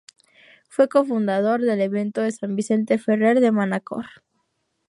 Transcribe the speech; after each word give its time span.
Fue 0.67 0.89
cofundador 0.89 1.61
del 1.61 1.77
convento 1.79 2.21
de 2.21 2.31
San 2.31 2.55
Vicente 2.55 2.97
Ferrer 2.97 3.39
de 3.39 3.51
Manacor. 3.51 4.07